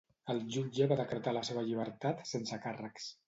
El 0.33 0.39
jutge 0.55 0.87
va 0.91 0.97
decretar 1.01 1.35
la 1.37 1.45
seva 1.51 1.65
llibertat 1.67 2.25
sense 2.31 2.61
càrrecs. 2.67 3.13